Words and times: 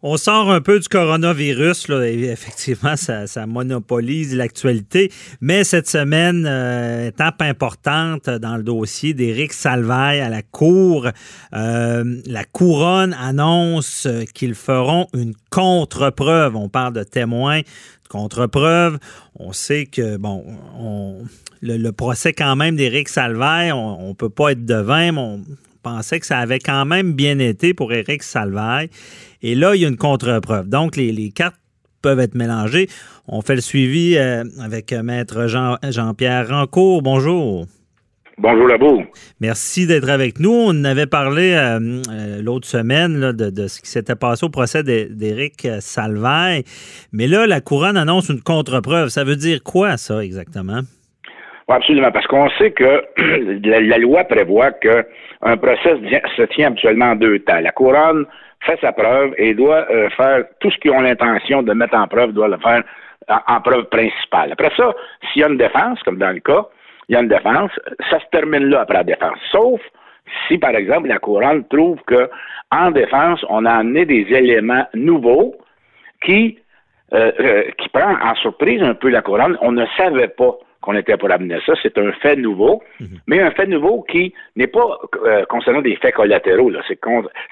On 0.00 0.16
sort 0.16 0.48
un 0.52 0.60
peu 0.60 0.78
du 0.78 0.86
coronavirus, 0.86 1.88
là, 1.88 2.06
effectivement, 2.06 2.94
ça, 2.94 3.26
ça 3.26 3.48
monopolise 3.48 4.32
l'actualité, 4.32 5.10
mais 5.40 5.64
cette 5.64 5.88
semaine, 5.88 6.46
euh, 6.46 7.08
étape 7.08 7.42
importante 7.42 8.30
dans 8.30 8.56
le 8.56 8.62
dossier 8.62 9.12
d'Éric 9.12 9.52
Salvaille 9.52 10.20
à 10.20 10.28
la 10.28 10.42
Cour. 10.42 11.08
Euh, 11.52 12.20
la 12.26 12.44
couronne 12.44 13.12
annonce 13.20 14.06
qu'ils 14.34 14.54
feront 14.54 15.08
une 15.14 15.34
contre-preuve. 15.50 16.54
On 16.54 16.68
parle 16.68 16.92
de 16.92 17.02
témoins, 17.02 17.62
de 17.62 18.08
contre-preuve. 18.08 18.98
On 19.34 19.52
sait 19.52 19.86
que, 19.86 20.16
bon, 20.16 20.44
on, 20.78 21.24
le, 21.60 21.76
le 21.76 21.90
procès 21.90 22.32
quand 22.32 22.54
même 22.54 22.76
d'Éric 22.76 23.08
Salvaille, 23.08 23.72
on, 23.72 24.10
on 24.10 24.14
peut 24.14 24.30
pas 24.30 24.52
être 24.52 24.64
devin, 24.64 25.10
mais 25.10 25.20
on, 25.20 25.42
pensait 25.82 26.20
que 26.20 26.26
ça 26.26 26.38
avait 26.38 26.58
quand 26.58 26.84
même 26.84 27.12
bien 27.12 27.38
été 27.38 27.74
pour 27.74 27.92
Éric 27.92 28.22
Salvaille. 28.22 28.90
Et 29.42 29.54
là, 29.54 29.74
il 29.74 29.82
y 29.82 29.84
a 29.84 29.88
une 29.88 29.96
contre-preuve. 29.96 30.68
Donc, 30.68 30.96
les, 30.96 31.12
les, 31.12 31.30
cartes 31.30 31.56
peuvent 32.02 32.20
être 32.20 32.34
mélangées. 32.34 32.88
On 33.26 33.42
fait 33.42 33.54
le 33.54 33.60
suivi 33.60 34.16
euh, 34.16 34.44
avec 34.60 34.92
Maître 34.92 35.46
Jean, 35.46 35.76
Jean-Pierre 35.88 36.48
Rancourt. 36.48 37.02
Bonjour. 37.02 37.66
Bonjour 38.40 38.68
Labo. 38.68 39.02
Merci 39.40 39.88
d'être 39.88 40.08
avec 40.08 40.38
nous. 40.38 40.52
On 40.52 40.84
avait 40.84 41.06
parlé 41.06 41.54
euh, 41.54 42.00
euh, 42.08 42.40
l'autre 42.40 42.68
semaine 42.68 43.18
là, 43.18 43.32
de, 43.32 43.50
de, 43.50 43.66
ce 43.66 43.80
qui 43.80 43.90
s'était 43.90 44.14
passé 44.14 44.46
au 44.46 44.48
procès 44.48 44.84
d'Éric 44.84 45.66
Salvaille. 45.80 46.62
Mais 47.10 47.26
là, 47.26 47.48
la 47.48 47.60
couronne 47.60 47.96
annonce 47.96 48.28
une 48.28 48.40
contre-preuve. 48.40 49.08
Ça 49.08 49.24
veut 49.24 49.34
dire 49.34 49.64
quoi, 49.64 49.96
ça, 49.96 50.22
exactement? 50.24 50.82
Oui, 51.68 51.74
absolument, 51.74 52.10
parce 52.10 52.26
qu'on 52.26 52.48
sait 52.50 52.72
que 52.72 53.04
la, 53.68 53.98
loi 53.98 54.24
prévoit 54.24 54.72
que 54.72 55.06
un 55.42 55.56
procès 55.56 55.96
se 56.36 56.42
tient 56.42 56.68
habituellement 56.68 57.10
en 57.10 57.16
deux 57.16 57.38
temps. 57.40 57.60
La 57.60 57.72
couronne 57.72 58.26
fait 58.60 58.78
sa 58.80 58.92
preuve 58.92 59.34
et 59.36 59.54
doit 59.54 59.86
euh, 59.90 60.08
faire 60.10 60.44
tout 60.60 60.70
ce 60.70 60.78
qu'ils 60.78 60.90
ont 60.90 61.00
l'intention 61.00 61.62
de 61.62 61.72
mettre 61.72 61.96
en 61.96 62.08
preuve, 62.08 62.32
doit 62.32 62.48
le 62.48 62.58
faire 62.58 62.82
en, 63.28 63.54
en 63.54 63.60
preuve 63.60 63.84
principale. 63.84 64.52
Après 64.52 64.70
ça, 64.76 64.92
s'il 65.30 65.42
y 65.42 65.44
a 65.44 65.48
une 65.48 65.58
défense, 65.58 66.02
comme 66.02 66.18
dans 66.18 66.32
le 66.32 66.40
cas, 66.40 66.66
il 67.08 67.14
y 67.14 67.16
a 67.16 67.20
une 67.20 67.28
défense, 67.28 67.70
ça 68.10 68.18
se 68.18 68.24
termine 68.32 68.64
là 68.64 68.80
après 68.80 68.98
la 68.98 69.04
défense. 69.04 69.38
Sauf 69.50 69.80
si, 70.46 70.58
par 70.58 70.74
exemple, 70.74 71.08
la 71.08 71.18
couronne 71.18 71.66
trouve 71.68 71.98
que 72.06 72.30
en 72.70 72.90
défense, 72.90 73.44
on 73.48 73.64
a 73.64 73.72
amené 73.72 74.04
des 74.04 74.26
éléments 74.30 74.86
nouveaux 74.94 75.56
qui, 76.22 76.58
euh, 77.14 77.32
euh, 77.40 77.62
qui 77.78 77.88
prend 77.88 78.14
en 78.20 78.34
surprise 78.36 78.82
un 78.82 78.94
peu 78.94 79.08
la 79.08 79.22
couronne. 79.22 79.56
On 79.62 79.72
ne 79.72 79.86
savait 79.96 80.28
pas 80.28 80.58
qu'on 80.82 80.94
était 80.94 81.16
pour 81.16 81.30
amener 81.30 81.58
ça. 81.66 81.72
C'est 81.82 81.96
un 81.98 82.12
fait 82.22 82.36
nouveau, 82.36 82.82
mm 83.00 83.04
-hmm. 83.06 83.18
mais 83.28 83.38
un 83.40 83.50
fait 83.58 83.66
nouveau 83.66 84.02
qui 84.10 84.24
n'est 84.56 84.72
pas 84.78 84.88
euh, 85.26 85.44
concernant 85.46 85.82
des 85.88 85.96
faits 85.96 86.14
collatéraux. 86.14 86.70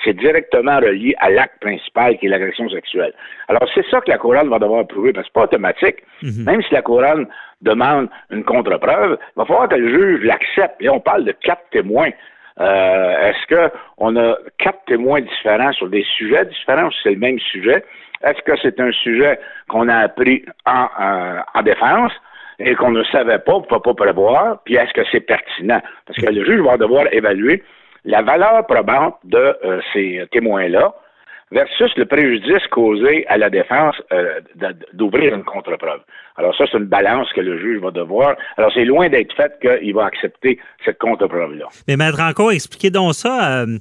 C'est 0.05 0.17
directement 0.25 0.77
relié 0.89 1.15
à 1.19 1.29
l'acte 1.37 1.59
principal 1.67 2.11
qui 2.19 2.27
est 2.27 2.29
l'agression 2.35 2.69
sexuelle. 2.79 3.13
Alors, 3.51 3.65
c'est 3.75 3.87
ça 3.91 4.01
que 4.03 4.11
la 4.15 4.19
couronne 4.19 4.49
va 4.55 4.59
devoir 4.65 4.87
prouver, 4.87 5.13
parce 5.13 5.25
que 5.27 5.31
c'est 5.33 5.41
pas 5.41 5.47
automatique. 5.51 5.99
Mm 6.23 6.29
-hmm. 6.29 6.45
Même 6.51 6.63
si 6.67 6.73
la 6.79 6.83
couronne 6.91 7.25
demande 7.71 8.07
une 8.35 8.45
contre-preuve, 8.53 9.13
il 9.21 9.37
va 9.41 9.45
falloir 9.49 9.69
que 9.73 9.79
le 9.85 9.89
juge 9.97 10.21
l'accepte. 10.31 10.77
Et 10.85 10.89
on 10.97 11.01
parle 11.11 11.25
de 11.31 11.35
quatre 11.47 11.67
témoins. 11.77 12.13
Euh, 12.67 13.27
Est-ce 13.29 13.43
qu'on 13.53 14.13
a 14.17 14.29
quatre 14.65 14.83
témoins 14.93 15.21
différents 15.33 15.73
sur 15.79 15.89
des 15.97 16.05
sujets 16.17 16.45
différents 16.55 16.89
ou 16.91 16.95
c'est 17.03 17.15
le 17.19 17.23
même 17.27 17.39
sujet? 17.53 17.81
Est-ce 18.27 18.41
que 18.47 18.55
c'est 18.63 18.79
un 18.89 18.93
sujet 19.05 19.35
qu'on 19.71 19.87
a 19.89 19.99
appris 20.09 20.39
en, 20.77 20.85
en, 21.07 21.17
en 21.59 21.63
défense? 21.73 22.15
Et 22.59 22.75
qu'on 22.75 22.91
ne 22.91 23.05
savait 23.05 23.39
pas, 23.39 23.55
on 23.55 23.61
ne 23.61 23.67
peut 23.67 23.81
pas 23.81 23.95
prévoir, 23.95 24.61
puis 24.65 24.77
est-ce 24.77 24.93
que 24.93 25.07
c'est 25.11 25.21
pertinent? 25.21 25.81
Parce 26.07 26.19
que 26.19 26.31
le 26.31 26.45
juge 26.45 26.61
va 26.61 26.77
devoir 26.77 27.07
évaluer 27.13 27.63
la 28.05 28.23
valeur 28.23 28.67
probante 28.67 29.17
de 29.25 29.57
euh, 29.65 29.81
ces 29.93 30.27
témoins-là 30.31 30.95
versus 31.53 31.93
le 31.97 32.07
préjudice 32.07 32.67
causé 32.71 33.27
à 33.29 33.39
la 33.39 33.51
défense 33.51 33.95
euh, 34.13 34.41
d'ouvrir 34.93 35.35
une 35.35 35.45
contre-preuve. 35.45 36.01
Alors 36.39 36.55
ça, 36.57 36.65
c'est 36.71 36.77
une 36.77 36.85
balance 36.85 37.33
que 37.33 37.41
le 37.41 37.59
juge 37.59 37.81
va 37.81 37.91
devoir. 37.91 38.37
Alors 38.57 38.71
c'est 38.75 38.85
loin 38.85 39.09
d'être 39.09 39.33
fait 39.35 39.53
qu'il 39.61 39.95
va 39.95 40.05
accepter 40.05 40.59
cette 40.85 40.99
contre-preuve-là. 40.99 41.67
Mais 41.89 41.97
Maître 41.97 42.21
encore, 42.21 42.53
expliquez 42.53 42.91
donc 42.91 43.15
ça. 43.15 43.63
Euh, 43.63 43.79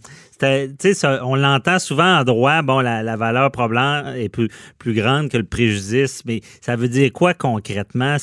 ça 0.94 1.26
on 1.26 1.36
l'entend 1.36 1.80
souvent 1.80 2.20
en 2.20 2.24
droit, 2.24 2.62
bon, 2.62 2.80
la, 2.80 3.04
la 3.04 3.16
valeur 3.16 3.52
probante 3.52 4.16
est 4.16 4.30
plus, 4.30 4.50
plus 4.80 4.94
grande 4.94 5.30
que 5.30 5.38
le 5.38 5.46
préjudice, 5.46 6.24
mais 6.26 6.40
ça 6.62 6.76
veut 6.76 6.88
dire 6.88 7.12
quoi 7.12 7.34
concrètement? 7.34 8.18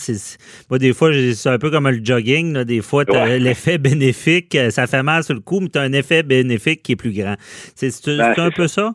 Moi, 0.71 0.79
des 0.79 0.93
fois, 0.93 1.11
c'est 1.35 1.49
un 1.49 1.59
peu 1.59 1.71
comme 1.71 1.89
le 1.89 2.01
jogging. 2.03 2.53
Là, 2.53 2.65
des 2.65 2.81
fois, 2.81 3.05
ouais. 3.11 3.39
l'effet 3.39 3.79
bénéfique, 3.79 4.57
ça 4.71 4.87
fait 4.87 5.03
mal 5.03 5.25
sur 5.25 5.35
le 5.35 5.41
coup, 5.41 5.61
mais 5.61 5.69
tu 5.69 5.79
as 5.79 5.83
un 5.83 5.93
effet 5.93 6.23
bénéfique 6.23 6.83
qui 6.83 6.93
est 6.93 6.97
plus 6.97 7.13
grand. 7.13 7.35
C'est, 7.75 7.91
c'est 7.91 8.17
ben, 8.17 8.35
un 8.37 8.51
peu 8.51 8.67
ça? 8.67 8.93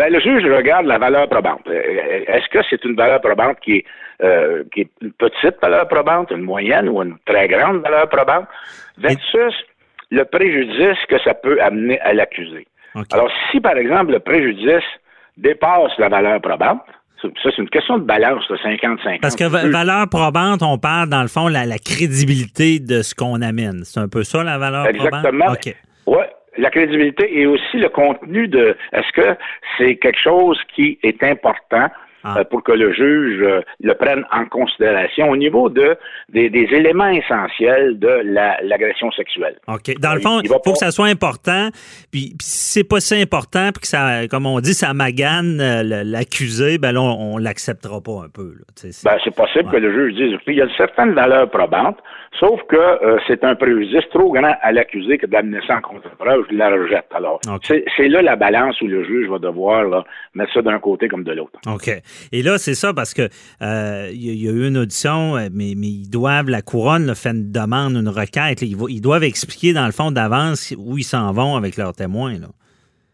Ben, 0.00 0.10
le 0.10 0.18
juge 0.18 0.42
regarde 0.50 0.86
la 0.86 0.96
valeur 0.96 1.28
probante. 1.28 1.60
Est-ce 1.68 2.48
que 2.48 2.60
c'est 2.70 2.82
une 2.86 2.96
valeur 2.96 3.20
probante 3.20 3.60
qui 3.60 3.72
est, 3.72 3.84
euh, 4.24 4.64
qui 4.72 4.80
est 4.80 4.90
une 5.02 5.12
petite 5.12 5.60
valeur 5.60 5.86
probante, 5.88 6.30
une 6.30 6.40
moyenne 6.40 6.88
ou 6.88 7.02
une 7.02 7.18
très 7.26 7.48
grande 7.48 7.82
valeur 7.82 8.08
probante, 8.08 8.46
versus 8.96 9.54
Et... 10.10 10.14
le 10.16 10.24
préjudice 10.24 10.96
que 11.06 11.18
ça 11.22 11.34
peut 11.34 11.60
amener 11.60 12.00
à 12.00 12.14
l'accusé? 12.14 12.66
Okay. 12.94 13.08
Alors, 13.12 13.30
si 13.50 13.60
par 13.60 13.76
exemple 13.76 14.12
le 14.12 14.20
préjudice 14.20 14.88
dépasse 15.36 15.92
la 15.98 16.08
valeur 16.08 16.40
probante, 16.40 16.80
ça, 17.20 17.28
c'est 17.42 17.58
une 17.58 17.68
question 17.68 17.98
de 17.98 18.04
balance, 18.04 18.42
50-50. 18.48 19.20
Parce 19.20 19.36
que 19.36 19.44
valeur 19.44 20.08
probante, 20.08 20.62
on 20.62 20.78
parle, 20.78 21.10
dans 21.10 21.20
le 21.20 21.28
fond, 21.28 21.46
la, 21.46 21.66
la 21.66 21.76
crédibilité 21.76 22.78
de 22.80 23.02
ce 23.02 23.14
qu'on 23.14 23.42
amène. 23.42 23.84
C'est 23.84 24.00
un 24.00 24.08
peu 24.08 24.22
ça, 24.22 24.42
la 24.42 24.56
valeur 24.56 24.86
Exactement. 24.86 25.20
probante? 25.20 25.34
Exactement. 25.34 25.52
Okay. 25.52 25.74
La 26.60 26.70
crédibilité 26.70 27.40
et 27.40 27.46
aussi 27.46 27.78
le 27.78 27.88
contenu 27.88 28.46
de 28.46 28.76
est-ce 28.92 29.10
que 29.12 29.34
c'est 29.78 29.96
quelque 29.96 30.20
chose 30.20 30.60
qui 30.74 30.98
est 31.02 31.22
important 31.22 31.88
ah. 32.24 32.38
euh, 32.38 32.44
pour 32.44 32.62
que 32.62 32.72
le 32.72 32.92
juge 32.92 33.40
euh, 33.42 33.60
le 33.80 33.94
prenne 33.94 34.24
en 34.32 34.46
considération 34.46 35.30
au 35.30 35.36
niveau 35.36 35.68
de 35.68 35.96
des, 36.28 36.50
des 36.50 36.68
éléments 36.72 37.08
essentiels 37.08 37.98
de 37.98 38.22
l'agression 38.62 39.08
la, 39.08 39.16
sexuelle. 39.16 39.56
OK. 39.68 39.98
Dans 39.98 40.14
le 40.14 40.20
fond, 40.20 40.40
il, 40.40 40.46
il 40.46 40.48
faut 40.48 40.58
pas... 40.58 40.72
que 40.72 40.78
ça 40.78 40.90
soit 40.90 41.06
important. 41.06 41.70
Puis, 42.10 42.34
puis 42.38 42.46
si 42.46 42.72
c'est 42.80 42.84
pas 42.84 43.00
si 43.00 43.14
important, 43.20 43.70
puis 43.72 43.82
que 43.82 43.86
ça, 43.86 44.26
comme 44.28 44.46
on 44.46 44.60
dit, 44.60 44.74
ça 44.74 44.94
magane 44.94 45.60
euh, 45.60 46.02
l'accusé, 46.04 46.78
ben 46.78 46.92
là, 46.92 47.00
on, 47.00 47.34
on 47.34 47.38
l'acceptera 47.38 48.00
pas 48.00 48.24
un 48.24 48.28
peu. 48.28 48.54
Ben, 49.04 49.16
c'est 49.24 49.34
possible 49.34 49.66
ouais. 49.66 49.72
que 49.72 49.76
le 49.76 49.92
juge 49.92 50.14
dise, 50.14 50.38
il 50.46 50.54
y 50.54 50.62
a 50.62 50.68
certaines 50.76 51.12
valeurs 51.12 51.50
probantes, 51.50 51.98
sauf 52.38 52.60
que 52.68 52.76
euh, 52.76 53.18
c'est 53.26 53.44
un 53.44 53.54
préjudice 53.54 54.08
trop 54.12 54.32
grand 54.32 54.54
à 54.60 54.72
l'accusé 54.72 55.18
que 55.18 55.26
d'amener 55.26 55.60
ça 55.66 55.76
en 55.76 55.80
contre-preuve, 55.80 56.46
je 56.50 56.56
la 56.56 56.70
rejette. 56.70 57.06
Alors, 57.14 57.40
okay. 57.48 57.84
c'est 57.96 58.08
là 58.08 58.22
la 58.22 58.36
balance 58.36 58.80
où 58.80 58.86
le 58.86 59.04
juge 59.04 59.28
va 59.28 59.38
devoir 59.38 59.84
là, 59.84 60.04
mettre 60.34 60.52
ça 60.52 60.62
d'un 60.62 60.78
côté 60.78 61.08
comme 61.08 61.24
de 61.24 61.32
l'autre. 61.32 61.58
OK. 61.66 61.90
Et 62.32 62.42
là, 62.42 62.58
c'est 62.58 62.74
ça 62.74 62.92
parce 62.94 63.14
que 63.14 63.28
euh, 63.62 64.10
il 64.12 64.42
y, 64.42 64.48
a 64.48 64.52
eu 64.52 64.66
une 64.68 64.78
audition, 64.78 65.36
euh, 65.36 65.48
mais, 65.52 65.74
mais 65.76 65.88
ils 65.88 66.10
doivent, 66.10 66.48
la 66.48 66.62
couronne 66.62 67.14
fait 67.14 67.30
une 67.30 67.52
demande, 67.52 67.94
une 67.94 68.08
requête. 68.08 68.60
Là, 68.60 68.66
ils, 68.66 68.76
ils, 68.88 69.00
doivent 69.00 69.24
expliquer 69.24 69.72
dans 69.72 69.86
le 69.86 69.92
fond 69.92 70.10
d'avance 70.10 70.74
où 70.76 70.98
ils 70.98 71.04
s'en 71.04 71.32
vont 71.32 71.56
avec 71.56 71.76
leurs 71.76 71.94
témoins. 71.94 72.38
Là. 72.38 72.48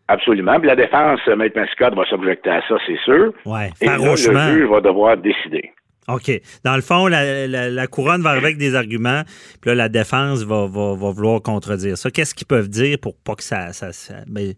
Absolument. 0.08 0.58
Puis 0.60 0.68
la 0.68 0.76
défense, 0.76 1.20
Maître 1.36 1.58
Mascotte 1.58 1.94
va 1.94 2.04
s'objecter 2.04 2.50
à 2.50 2.60
ça, 2.68 2.76
c'est 2.86 2.98
sûr. 3.04 3.32
Ouais, 3.44 3.70
Et 3.80 3.86
là, 3.86 3.96
le 3.98 4.16
juge 4.16 4.68
va 4.70 4.80
devoir 4.80 5.16
décider. 5.16 5.72
OK. 6.08 6.30
Dans 6.64 6.76
le 6.76 6.82
fond, 6.82 7.08
la, 7.08 7.48
la, 7.48 7.68
la, 7.68 7.86
couronne 7.88 8.22
va 8.22 8.30
avec 8.30 8.58
des 8.58 8.76
arguments, 8.76 9.22
puis 9.60 9.70
là, 9.70 9.74
la 9.74 9.88
défense 9.88 10.44
va, 10.44 10.66
va, 10.68 10.94
va 10.94 11.10
vouloir 11.10 11.42
contredire 11.42 11.98
ça. 11.98 12.10
Qu'est-ce 12.10 12.34
qu'ils 12.34 12.46
peuvent 12.46 12.68
dire 12.68 12.98
pour 13.00 13.16
pas 13.16 13.34
que 13.34 13.42
ça, 13.42 13.72
ça, 13.72 13.92
ça 13.92 14.14
ben, 14.28 14.54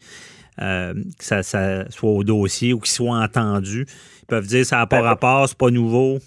euh, 0.61 0.93
que 1.19 1.25
ça, 1.25 1.43
ça, 1.43 1.89
soit 1.91 2.11
au 2.11 2.25
dossier 2.25 2.73
ou 2.73 2.81
qu'il 2.81 2.91
soit 2.91 3.17
entendu? 3.17 3.87
Ils 4.23 4.27
peuvent 4.27 4.47
dire 4.47 4.65
ça 4.65 4.79
n'a 4.79 4.87
pas 4.87 5.01
ben, 5.01 5.09
rapport, 5.09 5.49
c'est 5.49 5.59
pas 5.59 5.71
nouveau. 5.71 6.19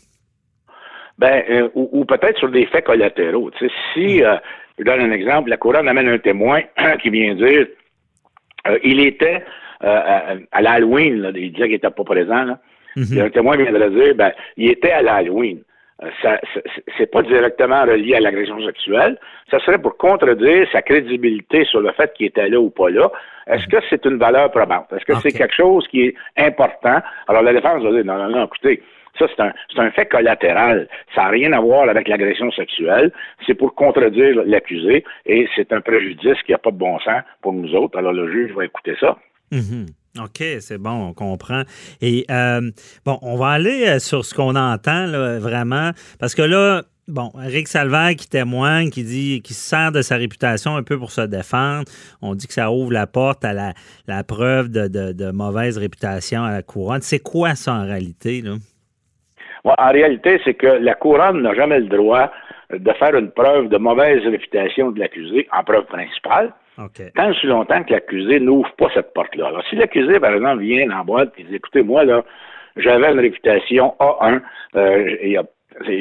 Ben, 1.18 1.44
euh, 1.50 1.70
ou, 1.76 1.90
ou 1.92 2.06
peut-être 2.06 2.38
sur 2.40 2.50
des 2.50 2.66
faits 2.66 2.86
collatéraux. 2.86 3.52
Si, 3.94 4.24
euh, 4.24 4.38
je 4.80 4.84
donne 4.84 5.02
un 5.02 5.12
exemple, 5.12 5.50
la 5.50 5.58
couronne 5.58 5.88
amène 5.88 6.08
un 6.08 6.18
témoin 6.18 6.62
qui 7.02 7.10
vient 7.10 7.36
dire 7.36 7.68
il 8.84 9.00
était 9.00 9.44
à, 9.80 10.36
à 10.52 10.62
l'Halloween, 10.62 11.32
il 11.36 11.52
disait 11.52 11.64
qu'il 11.64 11.72
n'était 11.72 11.90
pas 11.90 12.04
présent, 12.04 12.44
là. 12.44 12.60
Mm 12.96 13.04
-hmm. 13.04 13.22
A 13.22 13.26
un 13.26 13.30
témoin 13.30 13.58
viendrait 13.58 13.90
dire, 13.90 14.16
ben, 14.16 14.32
il 14.58 14.70
était 14.70 14.92
à 14.92 15.02
l'Halloween. 15.02 15.60
Euh, 16.04 16.10
ça, 16.22 16.40
c'est 16.98 17.12
pas 17.12 17.22
directement 17.22 17.84
relié 17.84 18.16
à 18.16 18.20
l'agression 18.20 18.60
sexuelle. 18.66 19.18
Ça 19.50 19.60
serait 19.60 19.78
pour 19.78 19.98
contredire 19.98 20.68
sa 20.72 20.82
crédibilité 20.82 21.66
sur 21.66 21.82
le 21.82 21.92
fait 21.92 22.12
qu'il 22.14 22.28
était 22.28 22.50
là 22.50 22.60
ou 22.60 22.70
pas 22.70 22.90
là. 22.90 23.12
Est-ce 23.48 23.68
que 23.68 23.78
c'est 23.90 24.04
une 24.06 24.18
valeur 24.18 24.52
probante? 24.52 24.92
Est-ce 24.94 25.06
que 25.06 25.16
c'est 25.20 25.32
quelque 25.32 25.56
chose 25.56 25.88
qui 25.88 26.04
est 26.04 26.16
important? 26.38 27.02
Alors, 27.28 27.42
la 27.42 27.54
défense 27.54 27.84
va 27.84 27.92
dire, 27.92 28.06
non, 28.06 28.18
non, 28.18 28.30
non, 28.30 28.46
écoutez, 28.46 28.82
ça, 29.20 29.26
c'est 29.28 29.42
un, 29.44 29.54
c'est 29.74 29.80
un 29.80 29.92
fait 29.92 30.06
collatéral. 30.06 30.88
Ça 31.14 31.24
n'a 31.24 31.30
rien 31.30 31.52
à 31.54 31.60
voir 31.60 31.90
avec 31.90 32.08
l'agression 32.08 32.52
sexuelle. 32.52 33.12
C'est 33.46 33.56
pour 33.56 33.76
contredire 33.76 34.42
l'accusé 34.46 35.04
et 35.26 35.48
c'est 35.56 35.74
un 35.74 35.82
préjudice 35.82 36.42
qui 36.46 36.52
n'a 36.52 36.58
pas 36.58 36.72
de 36.72 36.78
bon 36.78 36.98
sens 37.00 37.22
pour 37.42 37.54
nous 37.54 37.76
autres. 37.76 37.98
Alors, 37.98 38.14
le 38.14 38.32
juge 38.32 38.54
va 38.54 38.66
écouter 38.66 38.96
ça. 39.00 39.18
Mhm. 39.52 39.88
OK, 40.20 40.44
c'est 40.60 40.78
bon, 40.78 41.10
on 41.10 41.14
comprend. 41.14 41.62
Et 42.02 42.26
euh, 42.30 42.70
bon, 43.06 43.18
on 43.22 43.38
va 43.38 43.50
aller 43.50 43.88
euh, 43.88 44.00
sur 44.00 44.26
ce 44.26 44.34
qu'on 44.34 44.56
entend 44.56 45.08
vraiment, 45.40 45.92
parce 46.20 46.36
que 46.36 46.42
là, 46.42 46.84
bon, 47.08 47.32
Eric 47.42 47.68
Salvaire 47.68 48.16
qui 48.16 48.28
témoigne, 48.28 48.90
qui 48.90 49.04
dit 49.04 49.42
qu'il 49.42 49.56
se 49.56 49.70
sert 49.70 49.92
de 49.92 50.02
sa 50.02 50.18
réputation 50.18 50.76
un 50.76 50.84
peu 50.84 50.98
pour 50.98 51.12
se 51.12 51.22
défendre. 51.22 51.86
On 52.22 52.36
dit 52.36 52.48
que 52.48 52.54
ça 52.54 52.72
ouvre 52.72 52.92
la 52.92 53.08
porte 53.08 53.46
à 53.46 53.54
la, 53.54 54.24
preuve 54.24 54.70
de, 54.70 55.32
mauvaise 55.32 55.78
réputation 55.78 56.44
à 56.44 56.52
la 56.52 56.62
couronne. 56.62 57.02
C'est 57.02 57.20
quoi 57.20 57.56
ça 57.56 57.74
en 57.74 57.86
réalité, 57.86 58.42
là? 58.42 58.56
en 59.64 59.92
réalité, 59.92 60.42
c'est 60.44 60.56
que 60.56 60.66
la 60.66 60.96
couronne 60.96 61.44
n'a 61.44 61.54
jamais 61.54 61.80
le 61.80 61.88
droit 61.88 62.32
de 62.78 62.92
faire 62.94 63.16
une 63.16 63.32
preuve 63.32 63.70
de 63.70 63.78
mauvaise 63.78 64.22
réputation 64.26 64.92
de 64.92 65.00
l'accusé 65.00 65.48
en 65.52 65.64
preuve 65.64 65.86
principale. 65.86 66.54
Tant 67.16 67.30
aussi 67.30 67.48
longtemps 67.48 67.84
que 67.84 67.92
l'accusé 67.92 68.40
n'ouvre 68.40 68.72
pas 68.78 68.90
cette 68.94 69.14
porte-là. 69.14 69.48
Alors, 69.48 69.64
si 69.70 69.76
l'accusé, 69.76 70.20
par 70.20 70.34
exemple, 70.34 70.62
vient 70.62 70.88
dans 70.88 70.98
la 70.98 71.04
boîte 71.04 71.34
et 71.38 71.44
dit 71.44 71.56
Écoutez, 71.56 71.84
moi, 71.84 72.06
là, 72.06 72.24
j'avais 72.78 73.12
une 73.12 73.20
réputation 73.20 73.94
A1, 74.00 74.42
euh, 74.76 75.44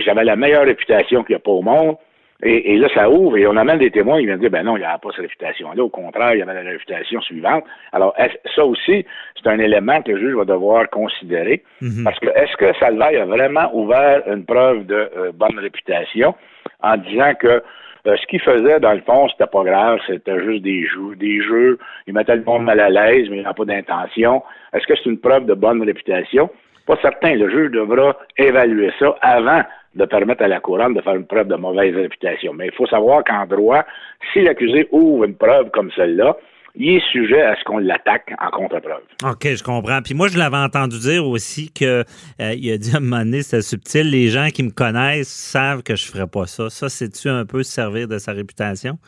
j'avais 0.04 0.24
la 0.24 0.36
meilleure 0.36 0.64
réputation 0.64 1.22
qu'il 1.24 1.34
n'y 1.34 1.40
a 1.40 1.40
pas 1.40 1.50
au 1.50 1.62
monde. 1.62 1.96
Et, 2.42 2.78
là, 2.78 2.88
ça 2.94 3.10
ouvre 3.10 3.36
et 3.36 3.46
on 3.46 3.56
amène 3.56 3.78
des 3.78 3.90
témoins, 3.90 4.18
ils 4.18 4.24
viennent 4.24 4.40
dire, 4.40 4.48
ben 4.48 4.62
non, 4.62 4.76
il 4.76 4.80
n'y 4.80 4.86
a 4.86 4.96
pas 4.96 5.10
cette 5.10 5.26
réputation-là. 5.26 5.82
Au 5.82 5.90
contraire, 5.90 6.32
il 6.32 6.38
y 6.38 6.42
avait 6.42 6.54
la 6.54 6.70
réputation 6.70 7.20
suivante. 7.20 7.64
Alors, 7.92 8.16
ça 8.54 8.64
aussi, 8.64 9.04
c'est 9.36 9.46
un 9.46 9.58
élément 9.58 10.00
que 10.00 10.12
le 10.12 10.18
juge 10.18 10.34
va 10.34 10.46
devoir 10.46 10.88
considérer. 10.88 11.62
Mhm. 11.82 12.02
Parce 12.02 12.18
que 12.18 12.28
est-ce 12.28 12.56
que 12.56 12.72
Salvaille 12.78 13.18
a 13.18 13.26
vraiment 13.26 13.70
ouvert 13.74 14.22
une 14.26 14.46
preuve 14.46 14.86
de 14.86 15.10
euh, 15.18 15.32
bonne 15.34 15.58
réputation? 15.58 16.34
En 16.82 16.96
disant 16.96 17.34
que 17.38 17.62
euh, 18.06 18.16
ce 18.16 18.26
qu'il 18.26 18.40
faisait, 18.40 18.80
dans 18.80 18.92
le 18.92 19.00
fond, 19.00 19.28
c'était 19.28 19.50
pas 19.50 19.62
grave, 19.62 19.98
c'était 20.06 20.42
juste 20.42 20.62
des 20.62 20.86
jeux, 20.86 21.16
des 21.16 21.42
jeux. 21.42 21.78
Il 22.06 22.14
mettait 22.14 22.36
le 22.36 22.44
monde 22.44 22.64
mal 22.64 22.80
à 22.80 22.88
l'aise, 22.88 23.28
mais 23.30 23.38
il 23.38 23.42
n'a 23.42 23.52
pas 23.52 23.64
d'intention. 23.64 24.42
Est-ce 24.72 24.86
que 24.86 24.94
c'est 24.96 25.10
une 25.10 25.18
preuve 25.18 25.44
de 25.46 25.54
bonne 25.54 25.82
réputation? 25.82 26.48
Pas 26.86 26.96
certain. 27.02 27.34
Le 27.34 27.50
juge 27.50 27.70
devra 27.72 28.16
évaluer 28.38 28.90
ça 28.98 29.14
avant 29.20 29.62
de 29.94 30.04
permettre 30.06 30.42
à 30.42 30.48
la 30.48 30.60
couronne 30.60 30.94
de 30.94 31.00
faire 31.00 31.14
une 31.14 31.26
preuve 31.26 31.48
de 31.48 31.56
mauvaise 31.56 31.94
réputation. 31.94 32.54
Mais 32.54 32.66
il 32.66 32.72
faut 32.72 32.86
savoir 32.86 33.24
qu'en 33.24 33.44
droit, 33.44 33.84
si 34.32 34.40
l'accusé 34.40 34.88
ouvre 34.92 35.24
une 35.24 35.36
preuve 35.36 35.70
comme 35.70 35.90
celle-là, 35.92 36.36
il 36.74 36.96
est 36.96 37.10
sujet 37.10 37.42
à 37.42 37.56
ce 37.56 37.64
qu'on 37.64 37.78
l'attaque 37.78 38.32
en 38.40 38.50
contre-preuve. 38.50 39.02
OK, 39.24 39.42
je 39.44 39.62
comprends. 39.62 40.00
Puis 40.02 40.14
moi, 40.14 40.28
je 40.28 40.38
l'avais 40.38 40.56
entendu 40.56 40.98
dire 40.98 41.26
aussi 41.26 41.72
que 41.72 42.04
euh, 42.40 42.54
il 42.54 42.72
a 42.72 42.78
dit 42.78 42.94
à 42.94 42.98
un 42.98 43.00
moment 43.00 43.24
donné, 43.24 43.42
c'était 43.42 43.62
subtil, 43.62 44.10
les 44.10 44.28
gens 44.28 44.48
qui 44.48 44.62
me 44.62 44.70
connaissent 44.70 45.28
savent 45.28 45.82
que 45.82 45.96
je 45.96 46.06
ne 46.06 46.12
ferais 46.12 46.26
pas 46.26 46.46
ça. 46.46 46.70
Ça, 46.70 46.88
c'est-tu 46.88 47.28
un 47.28 47.44
peu 47.44 47.62
servir 47.62 48.08
de 48.08 48.18
sa 48.18 48.32
réputation? 48.32 48.98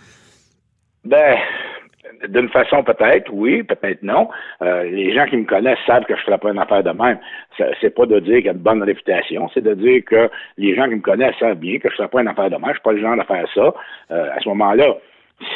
Ben, 1.04 1.36
d'une 2.28 2.48
façon 2.48 2.82
peut-être, 2.82 3.30
oui, 3.32 3.62
peut-être 3.62 4.02
non. 4.02 4.28
Euh, 4.62 4.84
les 4.84 5.14
gens 5.14 5.26
qui 5.26 5.36
me 5.36 5.44
connaissent 5.44 5.78
savent 5.86 6.04
que 6.04 6.14
je 6.14 6.20
ne 6.20 6.24
ferai 6.24 6.38
pas 6.38 6.50
une 6.50 6.58
affaire 6.58 6.82
de 6.82 6.90
même. 6.90 7.18
C'est 7.80 7.94
pas 7.94 8.06
de 8.06 8.20
dire 8.20 8.36
qu'il 8.36 8.46
y 8.46 8.48
a 8.48 8.52
une 8.52 8.58
bonne 8.58 8.82
réputation, 8.82 9.48
c'est 9.52 9.62
de 9.62 9.74
dire 9.74 10.02
que 10.04 10.30
les 10.56 10.74
gens 10.74 10.88
qui 10.88 10.96
me 10.96 11.00
connaissent 11.00 11.36
savent 11.38 11.58
bien 11.58 11.78
que 11.78 11.88
je 11.88 11.94
ne 11.94 11.96
ferai 11.96 12.08
pas 12.08 12.22
une 12.22 12.28
affaire 12.28 12.50
de 12.50 12.56
même. 12.56 12.68
Je 12.68 12.72
suis 12.72 12.82
pas 12.82 12.92
le 12.92 13.00
genre 13.00 13.16
de 13.16 13.24
faire 13.24 13.46
ça. 13.54 13.74
Euh, 14.10 14.30
à 14.34 14.40
ce 14.40 14.48
moment-là, 14.50 14.96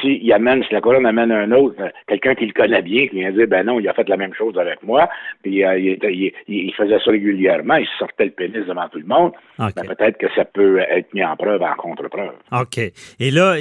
s'il 0.00 0.32
amène, 0.32 0.62
si 0.64 0.72
la 0.72 0.80
colonne 0.80 1.06
amène 1.06 1.32
un 1.32 1.50
autre, 1.52 1.76
euh, 1.80 1.88
quelqu'un 2.06 2.34
qui 2.34 2.46
le 2.46 2.52
connaît 2.52 2.82
bien, 2.82 3.06
qui 3.08 3.16
vient 3.16 3.32
dire, 3.32 3.46
ben 3.46 3.64
non, 3.64 3.80
il 3.80 3.88
a 3.88 3.94
fait 3.94 4.08
la 4.08 4.16
même 4.16 4.34
chose 4.34 4.58
avec 4.58 4.82
moi, 4.82 5.08
puis 5.42 5.62
il, 5.62 6.74
faisait 6.76 6.98
ça 6.98 7.10
régulièrement, 7.10 7.76
il 7.76 7.88
sortait 7.98 8.26
le 8.26 8.30
pénis 8.30 8.66
devant 8.66 8.88
tout 8.88 8.98
le 8.98 9.06
monde, 9.06 9.32
ben, 9.58 9.70
peut-être 9.72 10.18
que 10.18 10.26
ça 10.34 10.44
peut 10.44 10.78
être 10.78 11.12
mis 11.14 11.24
en 11.24 11.36
preuve, 11.36 11.62
en 11.62 11.74
contre-preuve. 11.74 12.34
OK. 12.52 12.78
Et 12.78 13.30
là, 13.30 13.56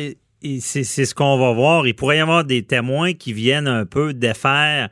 c'est 0.59 0.83
ce 0.83 1.15
qu'on 1.15 1.37
va 1.37 1.53
voir. 1.53 1.87
Il 1.87 1.95
pourrait 1.95 2.17
y 2.17 2.21
avoir 2.21 2.43
des 2.43 2.63
témoins 2.63 3.13
qui 3.13 3.33
viennent 3.33 3.67
un 3.67 3.85
peu 3.85 4.13
défaire 4.13 4.89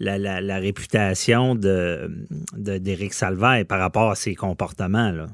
la, 0.00 0.58
réputation 0.58 1.54
de 1.54 2.08
d'Éric 2.56 3.12
Salvaire 3.12 3.64
par 3.68 3.78
rapport 3.78 4.10
à 4.10 4.14
ses 4.14 4.34
comportements. 4.34 5.10
Là. 5.10 5.26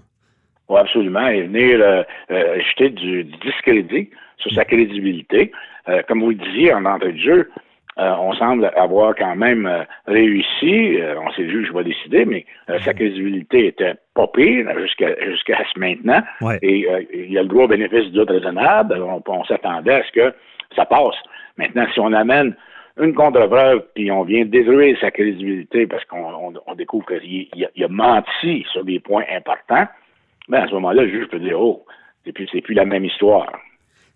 Oui, 0.69 0.79
absolument. 0.79 1.27
Et 1.27 1.43
venir 1.43 1.81
euh, 1.81 2.03
euh, 2.31 2.61
jeter 2.61 2.91
du, 2.91 3.25
discrédit 3.25 4.11
sur 4.41 4.53
sa 4.53 4.65
crédibilité. 4.65 5.53
Euh, 5.89 6.03
comme 6.09 6.21
vous 6.21 6.31
le 6.31 6.37
disiez 6.37 6.73
en 6.75 6.85
entrée 6.85 7.13
de 7.13 7.19
jeu, 7.19 7.51
euh, 7.99 8.15
on 8.19 8.33
semble 8.35 8.71
avoir 8.77 9.15
quand 9.15 9.37
même 9.37 9.67
euh, 9.67 9.83
réussi. 10.07 10.97
Euh, 10.99 11.17
on 11.21 11.31
sait 11.33 11.43
le 11.43 11.65
je 11.65 11.73
vais 11.73 11.85
décider, 11.85 12.25
mais 12.25 12.47
sa 12.85 12.95
crédibilité 12.95 13.67
était 13.67 13.95
pas 14.15 14.27
pire 14.29 14.67
jusqu'à 14.79 15.15
jusqu'à 15.27 15.59
ce 15.73 15.79
maintenant. 15.79 16.23
Et 16.63 16.87
il 17.13 17.37
a 17.37 17.43
le 17.43 17.49
droit 17.49 17.65
au 17.65 17.69
bénéfice 17.69 18.07
du 18.07 18.13
doute 18.13 18.31
raisonnable. 18.31 19.03
On, 19.27 19.45
s'attendait 19.45 19.95
à 19.95 20.03
ce 20.05 20.13
que 20.13 20.35
ça 20.77 20.87
passe. 20.87 21.17
Maintenant, 21.59 21.87
si 21.93 22.01
on 22.01 22.13
amène 22.13 22.55
une 22.99 23.13
contre-preuve, 23.13 23.85
puis 23.95 24.11
on 24.11 24.23
vient 24.23 24.45
détruire 24.45 24.97
sa 25.01 25.11
crédibilité 25.11 25.87
parce 25.87 26.05
qu'on 26.05 26.75
découvre 26.77 27.07
qu'il 27.07 27.85
a, 27.85 27.89
menti 27.89 28.65
sur 28.73 28.85
des 28.85 29.01
points 29.01 29.25
importants, 29.31 29.87
ben 30.49 30.63
à 30.63 30.69
ce 30.69 30.75
moment-là, 30.75 31.03
le 31.03 31.11
juge 31.11 31.29
peut 31.29 31.39
dire 31.39 31.61
Oh, 31.61 31.85
c'est 32.25 32.33
plus, 32.33 32.49
c'est 32.53 32.61
plus 32.63 32.75
la 32.75 32.85
même 32.85 33.05
histoire. 33.05 33.53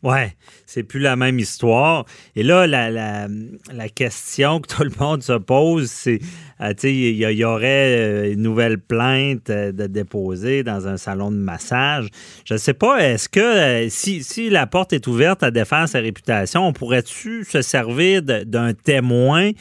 Ouais, 0.05 0.37
c'est 0.67 0.83
plus 0.83 1.01
la 1.01 1.17
même 1.17 1.39
histoire. 1.39 2.05
Et 2.37 2.43
là, 2.43 2.67
la, 2.67 3.89
question 3.89 4.61
que 4.61 4.69
tout 4.77 4.85
le 4.85 4.93
monde 5.01 5.23
se 5.23 5.33
pose, 5.33 5.91
c'est, 5.91 6.21
euh, 6.61 6.75
tu 6.75 6.81
sais, 6.81 6.95
il 6.95 7.17
y, 7.17 7.45
aurait 7.45 7.99
euh, 7.99 8.33
une 8.35 8.43
nouvelle 8.43 8.79
plainte 8.79 9.49
euh, 9.49 9.73
de 9.73 9.87
déposer 9.87 10.63
dans 10.63 10.87
un 10.87 10.99
salon 10.99 11.31
de 11.31 11.39
massage. 11.39 12.09
Je 12.45 12.53
ne 12.53 12.59
sais 12.59 12.75
pas, 12.75 12.99
est-ce 12.99 13.31
que 13.31 13.89
si, 13.89 14.23
si 14.23 14.51
la 14.51 14.67
porte 14.67 14.93
est 14.93 15.07
ouverte 15.07 15.43
à 15.43 15.51
défendre 15.51 15.89
sa 15.89 16.01
réputation, 16.01 16.67
on 16.67 16.75
pourrait-tu 16.75 17.45
se 17.45 17.63
servir 17.63 18.21
d'un 18.23 18.75
témoin 18.75 19.53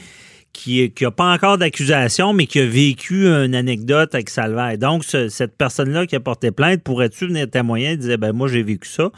qui 0.54 0.94
n'a 1.02 1.12
pas 1.12 1.34
encore 1.34 1.58
d'accusation, 1.58 2.32
mais 2.32 2.46
qui 2.46 2.60
a 2.60 2.66
vécu 2.66 3.26
une 3.26 3.56
anecdote 3.56 4.14
avec 4.14 4.30
Salvaire. 4.30 4.78
Donc, 4.78 5.04
cette 5.04 5.58
personne-là 5.58 6.06
qui 6.06 6.16
a 6.16 6.20
porté 6.20 6.52
plainte, 6.52 6.84
pourrait-tu 6.84 7.28
venir 7.28 7.50
témoigner? 7.50 7.92
Et 7.92 7.98
dire, 7.98 8.18
ben 8.18 8.32
moi, 8.34 8.48
j'ai 8.48 8.64
vécu 8.64 8.88
ça. 8.88 9.10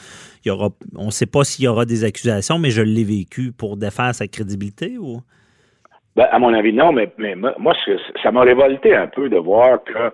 Il 0.43 0.47
y 0.47 0.51
aura, 0.51 0.69
on 0.95 1.07
ne 1.07 1.11
sait 1.11 1.25
pas 1.25 1.43
s'il 1.43 1.65
y 1.65 1.67
aura 1.67 1.85
des 1.85 2.03
accusations, 2.03 2.57
mais 2.57 2.69
je 2.69 2.81
l'ai 2.81 3.03
vécu 3.03 3.51
pour 3.51 3.77
défaire 3.77 4.15
sa 4.15 4.27
crédibilité 4.27 4.97
ou? 4.97 5.21
Ben, 6.15 6.27
à 6.31 6.39
mon 6.39 6.53
avis, 6.53 6.71
non, 6.71 6.93
mais, 6.93 7.11
moi, 7.59 7.73
ça 8.23 8.31
m'a 8.31 8.41
révolté 8.41 8.95
un 8.95 9.07
peu 9.07 9.27
de 9.27 9.37
voir 9.37 9.83
que 9.83 10.13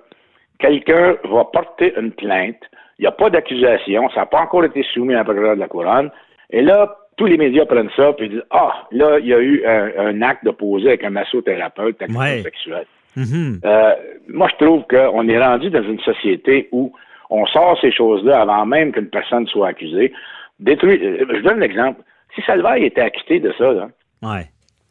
quelqu'un 0.58 1.16
va 1.32 1.46
porter 1.46 1.94
une 2.00 2.12
plainte, 2.12 2.58
il 2.98 3.04
n'y 3.04 3.08
a 3.08 3.12
pas 3.12 3.30
d'accusation, 3.30 4.10
ça 4.10 4.22
n'a 4.22 4.26
pas 4.26 4.42
encore 4.42 4.66
été 4.66 4.84
soumis 4.94 5.14
à 5.14 5.22
un 5.22 5.24
procureur 5.24 5.56
de 5.56 5.60
la 5.60 5.68
couronne, 5.68 6.10
et 6.50 6.62
là, 6.62 6.96
tous 7.18 7.26
les 7.26 7.38
médias 7.38 7.66
prennent 7.66 7.90
ça 7.96 8.14
et 8.18 8.30
disent 8.30 8.44
Ah, 8.50 8.88
là, 8.92 9.20
il 9.20 9.28
y 9.28 9.34
a 9.34 9.40
eu 9.40 9.64
un, 9.66 10.22
acte 10.22 10.46
de 10.46 10.52
poser 10.52 10.90
avec 10.90 11.04
un 11.04 11.10
massothérapeute 11.10 11.98
ouais. 12.10 12.42
sexuel. 12.42 12.86
Mm-hmm. 13.18 13.60
Euh, 13.66 13.94
moi, 14.30 14.48
je 14.50 14.66
trouve 14.66 14.84
qu'on 14.88 15.28
est 15.28 15.40
rendu 15.40 15.70
dans 15.70 15.84
une 15.84 16.00
société 16.00 16.70
où 16.72 16.94
on 17.30 17.46
sort 17.48 17.78
ces 17.82 17.92
choses-là 17.92 18.42
avant 18.42 18.66
même 18.66 18.92
qu'une 18.92 19.10
personne 19.10 19.48
soit 19.48 19.70
accusée. 19.70 20.14
Détruit. 20.60 21.00
Euh, 21.04 21.26
je 21.30 21.42
donne 21.42 21.60
un 21.60 21.66
exemple. 21.66 22.02
Si 22.36 22.42
Salvaire 22.44 22.76
était 22.76 23.02
acquitté 23.02 23.40
de 23.40 23.54
ça, 23.58 23.72
là, 23.74 23.90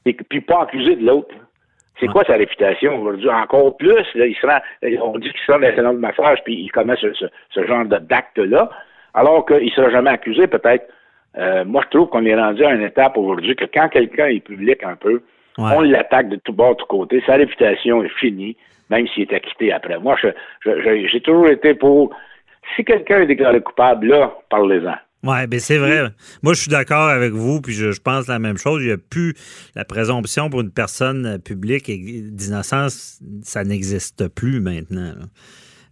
et 0.07 0.15
puis 0.15 0.41
pas 0.41 0.63
accusé 0.63 0.97
de 0.97 1.07
l'autre, 1.07 1.35
c'est 1.99 2.09
quoi 2.09 2.25
sa 2.25 2.35
réputation? 2.35 3.01
Aujourd'hui? 3.01 3.29
Encore 3.29 3.77
plus, 3.77 4.07
là, 4.15 4.27
il 4.27 4.35
sera, 4.37 4.63
on 5.03 5.19
dit 5.19 5.31
qu'il 5.31 5.41
sera 5.47 5.59
dans 5.59 5.67
un 5.67 5.77
salon 5.77 5.93
de 5.93 5.99
massage, 5.99 6.39
puis 6.45 6.55
il 6.55 6.71
commet 6.73 6.97
ce, 6.97 7.09
ce, 7.51 7.67
genre 7.67 7.85
d'acte-là, 7.85 8.71
alors 9.13 9.45
qu'il 9.45 9.67
ne 9.67 9.71
sera 9.71 9.91
jamais 9.91 10.11
accusé, 10.11 10.47
peut-être 10.47 10.87
euh, 11.39 11.65
moi, 11.65 11.83
je 11.85 11.97
trouve 11.97 12.09
qu'on 12.09 12.25
est 12.25 12.35
rendu 12.35 12.65
à 12.65 12.75
une 12.75 12.83
étape 12.83 13.17
aujourd'hui 13.17 13.55
que 13.55 13.65
quand 13.73 13.89
quelqu'un 13.89 14.27
est 14.27 14.41
public 14.41 14.83
un 14.83 14.97
peu, 14.97 15.23
on 15.59 15.83
l'attaque 15.83 16.29
de 16.29 16.37
tout 16.37 16.53
bord, 16.53 16.75
de 16.75 16.81
tout 16.81 16.87
côté. 16.87 17.23
Sa 17.27 17.35
réputation 17.35 18.03
est 18.03 18.13
finie, 18.19 18.57
même 18.89 19.07
s'il 19.09 19.25
est 19.25 19.35
acquitté 19.35 19.73
après. 19.73 19.99
Moi, 19.99 20.17
j'ai 20.65 21.21
toujours 21.21 21.49
été 21.49 21.75
pour. 21.75 22.15
Si 22.77 22.85
quelqu'un 22.85 23.23
est 23.23 23.27
déclaré 23.27 23.61
coupable, 23.61 24.09
là, 24.09 24.33
parlez-en. 24.49 24.95
Oui, 25.23 25.47
bien 25.49 25.59
c'est 25.59 25.77
vrai. 25.77 26.09
Moi, 26.43 26.55
je 26.55 26.63
suis 26.63 26.71
d'accord 26.71 27.09
avec 27.09 27.33
vous, 27.33 27.61
puis 27.61 27.75
je, 27.75 28.01
pense 28.01 28.29
la 28.29 28.39
même 28.39 28.57
chose. 28.57 28.83
Il 28.83 28.87
n'y 28.87 28.93
a 28.93 28.97
plus 28.97 29.35
la 29.75 29.85
présomption 29.85 30.49
pour 30.49 30.63
une 30.63 30.73
personne 30.73 31.39
publique 31.45 31.91
d'innocence, 31.91 33.21
ça 33.43 33.65
n'existe 33.65 34.29
plus 34.29 34.61
maintenant. 34.61 35.13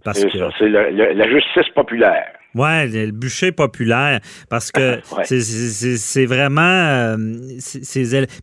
Parce 0.04 0.24
que 0.24 0.30
c'est 0.58 0.68
la 0.68 1.28
justice 1.28 1.68
populaire. 1.74 2.37
Oui, 2.54 2.88
le 2.90 3.10
bûcher 3.10 3.52
populaire, 3.52 4.20
parce 4.48 4.72
que 4.72 5.00
c'est 5.24 6.26
vraiment... 6.26 6.62
Euh, 6.62 7.16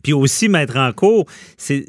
puis 0.02 0.12
aussi, 0.12 0.48
mettre 0.48 0.76
en 0.76 0.92
cours, 0.92 1.26
c'est 1.56 1.86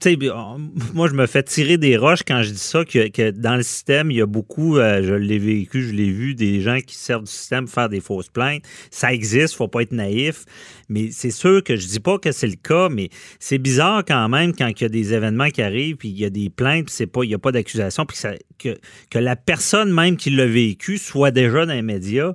sais, 0.00 0.16
moi, 0.94 1.08
je 1.08 1.14
me 1.14 1.26
fais 1.26 1.42
tirer 1.42 1.78
des 1.78 1.96
roches 1.96 2.22
quand 2.26 2.42
je 2.42 2.50
dis 2.50 2.58
ça, 2.58 2.84
que, 2.84 3.30
dans 3.30 3.56
le 3.56 3.62
système, 3.62 4.10
il 4.10 4.18
y 4.18 4.20
a 4.20 4.26
beaucoup, 4.26 4.78
euh, 4.78 5.02
je 5.02 5.14
l'ai 5.14 5.38
vécu, 5.38 5.82
je 5.82 5.92
l'ai 5.92 6.10
vu, 6.10 6.34
des 6.34 6.60
gens 6.60 6.78
qui 6.80 6.94
servent 6.94 7.24
du 7.24 7.30
système 7.30 7.64
pour 7.64 7.74
faire 7.74 7.88
des 7.88 8.00
fausses 8.00 8.28
plaintes. 8.28 8.62
Ça 8.90 9.12
existe, 9.12 9.54
faut 9.54 9.68
pas 9.68 9.82
être 9.82 9.92
naïf. 9.92 10.44
Mais 10.88 11.10
c'est 11.10 11.30
sûr 11.30 11.62
que 11.62 11.76
je 11.76 11.86
dis 11.86 12.00
pas 12.00 12.18
que 12.18 12.32
c'est 12.32 12.46
le 12.46 12.56
cas, 12.56 12.88
mais 12.88 13.10
c'est 13.38 13.58
bizarre 13.58 14.04
quand 14.06 14.28
même 14.28 14.54
quand 14.54 14.68
il 14.68 14.80
y 14.80 14.84
a 14.84 14.88
des 14.88 15.14
événements 15.14 15.50
qui 15.50 15.62
arrivent, 15.62 15.96
puis 15.96 16.08
il 16.08 16.18
y 16.18 16.24
a 16.24 16.30
des 16.30 16.50
plaintes, 16.50 16.86
puis 16.86 17.06
pas, 17.06 17.24
il 17.24 17.28
n'y 17.28 17.34
a 17.34 17.38
pas 17.38 17.52
d'accusation, 17.52 18.06
puis 18.06 18.18
que, 18.58 18.78
que 19.10 19.18
la 19.18 19.36
personne 19.36 19.92
même 19.92 20.16
qui 20.16 20.30
l'a 20.30 20.46
vécu 20.46 20.98
soit 20.98 21.30
déjà 21.30 21.66
dans 21.66 21.74
les 21.74 21.82
médias. 21.82 22.32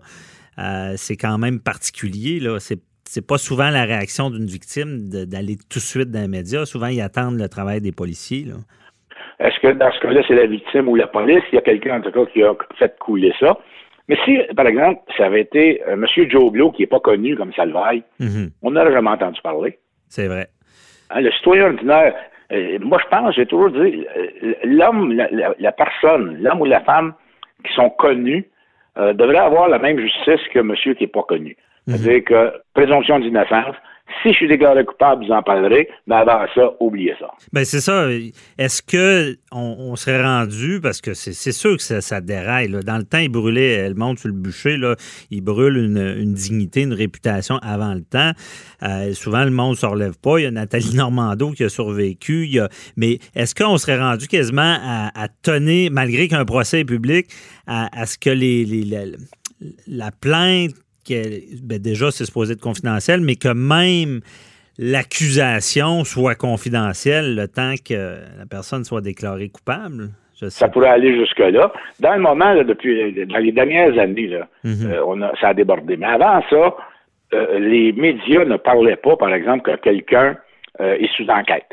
Euh, 0.60 0.94
c'est 0.98 1.18
quand 1.18 1.38
même 1.38 1.60
particulier. 1.60 2.40
Là. 2.40 2.60
C'est 2.60 2.80
c'est 3.06 3.26
pas 3.26 3.38
souvent 3.38 3.70
la 3.70 3.84
réaction 3.84 4.30
d'une 4.30 4.46
victime 4.46 5.10
d'aller 5.10 5.56
tout 5.70 5.80
de 5.80 5.84
suite 5.84 6.12
dans 6.12 6.22
les 6.22 6.28
médias. 6.28 6.66
Souvent, 6.66 6.88
ils 6.88 7.02
attendent 7.02 7.40
le 7.40 7.50
travail 7.50 7.82
des 7.82 7.92
policiers. 7.92 8.46
Est-ce 9.40 9.60
que 9.60 9.74
dans 9.74 9.92
ce 9.92 10.00
cas-là, 10.00 10.22
c'est 10.28 10.36
la 10.36 10.48
victime 10.48 10.88
ou 10.88 10.96
la 10.96 11.08
police? 11.08 11.44
Il 11.52 11.56
y 11.56 11.58
a 11.58 11.62
quelqu'un, 11.62 12.00
en 12.00 12.02
tout 12.02 12.12
cas, 12.12 12.26
qui 12.32 12.44
a 12.44 12.54
fait 12.80 12.98
couler 13.00 13.34
ça. 13.40 13.58
Mais 14.10 14.18
si, 14.26 14.38
par 14.56 14.68
exemple, 14.68 15.02
ça 15.18 15.26
avait 15.26 15.42
été 15.42 15.82
euh, 15.88 15.94
M. 15.94 16.06
Joe 16.30 16.52
Blow, 16.52 16.72
qui 16.72 16.82
n'est 16.82 16.88
pas 16.88 17.00
connu 17.00 17.36
comme 17.36 17.54
Salvaille, 17.54 18.04
mm 18.20 18.48
on 18.62 18.72
n'aurait 18.72 18.92
jamais 18.92 19.10
entendu 19.10 19.40
parler. 19.42 19.80
C'est 20.10 20.28
vrai. 20.28 20.48
Hein, 21.10 21.22
le 21.22 21.32
citoyen 21.32 21.68
ordinaire, 21.68 22.14
euh, 22.52 22.80
moi, 22.82 23.00
je 23.02 23.08
pense, 23.10 23.36
j'ai 23.36 23.46
toujours 23.46 23.72
dit, 23.72 24.06
euh, 24.18 24.54
l'homme, 24.66 25.14
la, 25.14 25.72
personne, 25.72 26.38
l'homme 26.42 26.62
ou 26.62 26.66
la 26.66 26.82
femme 26.82 27.14
qui 27.66 27.74
sont 27.74 27.90
connus 27.90 28.46
devraient 28.96 29.38
avoir 29.38 29.70
la 29.70 29.80
même 29.80 30.00
justice 30.00 30.42
que 30.54 30.60
monsieur 30.60 30.94
qui 30.94 31.04
n'est 31.04 31.08
pas 31.10 31.24
connu. 31.24 31.58
C'est-à-dire 31.88 32.24
que 32.24 32.54
présomption 32.74 33.20
d'innocence, 33.20 33.76
si 34.22 34.30
je 34.30 34.36
suis 34.36 34.48
déclaré 34.48 34.86
coupable, 34.86 35.26
vous 35.26 35.32
en 35.32 35.42
parlerez, 35.42 35.90
mais 36.08 36.16
avant 36.16 36.46
ça, 36.54 36.72
oubliez 36.80 37.16
ça. 37.20 37.28
Bien, 37.52 37.64
c'est 37.64 37.80
ça. 37.80 38.08
Est-ce 38.58 38.82
que 38.82 39.38
on, 39.52 39.96
serait 39.96 40.22
rendu, 40.22 40.80
parce 40.82 41.02
que 41.02 41.14
c'est 41.14 41.52
sûr 41.52 41.78
que 41.78 41.82
ça, 41.82 42.22
déraille. 42.22 42.70
Dans 42.70 42.98
le 42.98 43.04
temps, 43.04 43.18
il 43.18 43.30
brûlait 43.30 43.90
le 43.90 43.96
monde 43.96 44.20
sur 44.20 44.28
le 44.28 44.36
bûcher. 44.36 44.78
Là. 44.78 44.96
Il 45.32 45.42
brûle 45.42 45.78
une, 45.78 46.34
dignité, 46.34 46.82
une 46.82 46.94
réputation 46.94 47.58
avant 47.58 47.94
le 47.94 48.02
temps. 48.02 48.32
Euh, 48.84 49.14
souvent, 49.14 49.44
le 49.44 49.52
monde 49.52 49.72
ne 49.72 49.78
se 49.78 49.86
relève 49.86 50.18
pas. 50.20 50.40
Il 50.40 50.44
y 50.44 50.48
a 50.48 50.52
Nathalie 50.52 50.96
Normando 50.96 51.52
qui 51.52 51.64
a 51.64 51.70
survécu. 51.70 52.60
Mais 52.98 53.20
est-ce 53.36 53.56
qu'on 53.56 53.78
serait 53.78 54.00
rendu 54.00 54.28
quasiment 54.28 54.78
à, 54.84 55.12
à 55.16 55.28
tenir, 55.28 55.92
malgré 55.92 56.28
qu'un 56.28 56.46
procès 56.46 56.82
est 56.82 56.86
public, 56.86 57.28
à, 57.68 58.06
ce 58.06 58.18
que 58.18 58.30
les, 58.30 58.86
la 59.88 60.12
plainte 60.12 60.74
que 61.08 61.62
ben, 61.62 61.80
déjà 61.80 62.12
c'est 62.12 62.26
supposé 62.26 62.54
être 62.54 62.62
confidentiel, 62.62 63.22
mais 63.22 63.36
que 63.36 63.54
même 63.54 64.22
l'accusation 64.78 66.04
soit 66.04 66.36
confidentielle 66.36 67.36
le 67.36 67.48
temps 67.48 67.76
que 67.84 68.18
la 68.38 68.46
personne 68.50 68.84
soit 68.84 69.02
déclarée 69.02 69.50
coupable? 69.50 70.10
Ça 70.50 70.68
pourrait 70.68 70.90
aller 70.90 71.18
jusque-là. 71.18 71.72
Dans 72.00 72.16
le 72.16 72.22
moment, 72.22 72.56
depuis 72.64 73.26
dans 73.26 73.38
les 73.38 73.52
dernières 73.52 73.98
années, 73.98 74.28
là, 74.28 74.48
mhm. 74.64 74.92
euh, 74.92 75.04
on 75.06 75.22
a, 75.22 75.32
ça 75.40 75.50
a 75.50 75.54
débordé. 75.54 75.96
Mais 75.96 76.08
avant 76.08 76.42
ça, 76.50 76.76
euh, 77.34 77.60
les 77.60 77.94
médias 77.94 78.46
ne 78.46 78.58
parlaient 78.58 78.98
pas, 78.98 79.16
par 79.16 79.34
exemple, 79.34 79.72
que 79.72 79.78
quelqu'un 79.80 80.38
euh, 80.82 80.96
est 80.96 81.10
sous 81.16 81.30
enquête. 81.30 81.70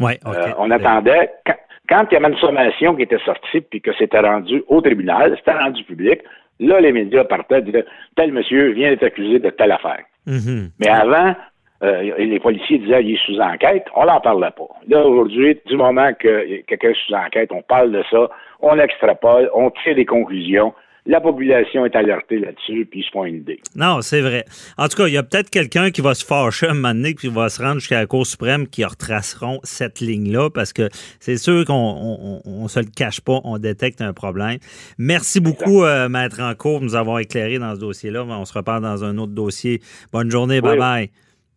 Ouais, 0.00 0.18
on 0.58 0.70
attendait, 0.70 1.30
quand, 1.44 1.56
quand, 1.88 2.06
il 2.10 2.14
y 2.14 2.16
avait 2.16 2.32
une 2.32 2.38
sommation 2.38 2.94
qui 2.94 3.02
était 3.02 3.18
sortie 3.24 3.60
puis 3.62 3.80
que 3.80 3.90
c'était 3.98 4.20
rendu 4.20 4.62
au 4.68 4.80
tribunal, 4.80 5.34
c'était 5.38 5.58
rendu 5.58 5.82
public, 5.82 6.20
Là, 6.60 6.80
les 6.80 6.92
médias 6.92 7.24
partaient, 7.24 7.62
disaient, 7.62 7.84
tel 8.16 8.32
monsieur 8.32 8.72
vient 8.72 8.90
d'être 8.90 9.04
accusé 9.04 9.38
de 9.38 9.50
telle 9.50 9.72
affaire. 9.72 10.02
Mhm. 10.26 10.70
Mais 10.80 10.88
avant, 10.88 11.34
euh, 11.82 12.16
les 12.18 12.40
policiers 12.40 12.78
disaient, 12.78 13.04
il 13.04 13.14
est 13.14 13.24
sous 13.24 13.38
enquête, 13.40 13.86
on 13.94 14.06
n'en 14.06 14.20
parlait 14.20 14.50
pas. 14.50 14.68
Là, 14.88 15.06
aujourd'hui, 15.06 15.58
du 15.66 15.76
moment 15.76 16.12
que 16.14 16.62
quelqu'un 16.62 16.90
est 16.90 17.06
sous 17.06 17.14
enquête, 17.14 17.50
on 17.52 17.62
parle 17.62 17.92
de 17.92 18.02
ça, 18.10 18.28
on 18.60 18.78
extrapole, 18.78 19.50
on 19.54 19.70
tire 19.70 19.94
des 19.94 20.04
conclusions, 20.04 20.74
la 21.08 21.22
population 21.22 21.86
est 21.86 21.96
alertée 21.96 22.38
là-dessus, 22.38 22.86
puis 22.88 23.00
ils 23.00 23.02
se 23.02 23.10
font 23.10 23.24
une 23.24 23.36
idée. 23.36 23.58
Non, 23.74 24.02
c'est 24.02 24.20
vrai. 24.20 24.44
En 24.76 24.88
tout 24.88 24.98
cas, 24.98 25.08
il 25.08 25.14
y 25.14 25.16
a 25.16 25.22
peut-être 25.22 25.48
quelqu'un 25.48 25.90
qui 25.90 26.02
va 26.02 26.14
se 26.14 26.24
fâcher 26.24 26.68
un 26.68 26.74
moment 26.74 26.94
donné, 26.94 27.14
puis 27.14 27.28
va 27.28 27.48
se 27.48 27.62
rendre 27.62 27.76
jusqu'à 27.80 28.00
la 28.00 28.06
Cour 28.06 28.26
suprême 28.26 28.68
qui 28.68 28.84
retraceront 28.84 29.58
cette 29.62 30.00
ligne-là, 30.00 30.50
parce 30.50 30.74
que 30.74 30.88
c'est 31.18 31.38
sûr 31.38 31.64
qu'on 31.64 32.40
on, 32.44 32.68
se 32.68 32.80
le 32.80 32.86
cache 32.94 33.22
pas, 33.22 33.40
on 33.44 33.56
détecte 33.56 34.02
un 34.02 34.12
problème. 34.12 34.58
Merci 34.98 35.40
beaucoup, 35.40 35.82
euh, 35.82 36.10
Maître 36.10 36.42
Encourt, 36.42 36.80
de 36.80 36.84
nous 36.84 36.94
avoir 36.94 37.20
éclairé 37.20 37.58
dans 37.58 37.74
ce 37.74 37.80
dossier-là. 37.80 38.24
On 38.28 38.44
se 38.44 38.52
reparle 38.52 38.82
dans 38.82 39.02
un 39.02 39.16
autre 39.16 39.32
dossier. 39.32 39.80
Bonne 40.12 40.30
journée, 40.30 40.60
bye-bye. 40.60 41.08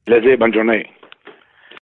Plaisir, 0.06 0.38
bonne 0.38 0.54
journée. 0.54 0.88